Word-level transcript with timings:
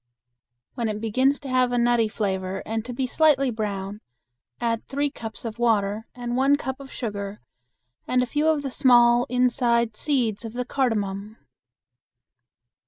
When 0.73 0.89
it 0.89 0.99
begins 0.99 1.37
to 1.41 1.47
have 1.49 1.71
a 1.71 1.77
nutty 1.77 2.07
flavor 2.07 2.63
and 2.65 2.83
to 2.85 2.91
be 2.91 3.05
slightly 3.05 3.51
brown, 3.51 4.01
add 4.59 4.83
three 4.87 5.11
cups 5.11 5.45
of 5.45 5.59
water 5.59 6.07
and 6.15 6.35
one 6.35 6.55
cup 6.55 6.79
of 6.79 6.91
sugar 6.91 7.39
and 8.07 8.23
a 8.23 8.25
few 8.25 8.47
of 8.47 8.63
the 8.63 8.71
small 8.71 9.27
inside 9.29 9.95
seeds 9.95 10.43
of 10.43 10.53
the 10.53 10.65
cardamon. 10.65 11.37